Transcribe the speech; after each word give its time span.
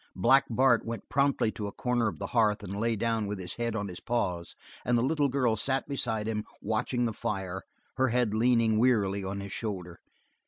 Black 0.15 0.45
Bart 0.49 0.83
went 0.83 1.07
promptly 1.09 1.51
to 1.51 1.67
a 1.67 1.71
corner 1.71 2.07
of 2.07 2.17
the 2.17 2.25
hearth 2.33 2.63
and 2.63 2.75
lay 2.79 2.95
down 2.95 3.27
with 3.27 3.37
his 3.37 3.53
head 3.57 3.75
on 3.75 3.87
his 3.87 3.99
paws 3.99 4.55
and 4.83 4.97
the 4.97 5.03
little 5.03 5.29
girl 5.29 5.55
sat 5.55 5.87
beside 5.87 6.25
him 6.27 6.43
watching 6.59 7.05
the 7.05 7.13
fire, 7.13 7.61
her 7.97 8.07
head 8.07 8.33
leaning 8.33 8.79
wearily 8.79 9.23
on 9.23 9.41
his 9.41 9.51
shoulder. 9.51 9.99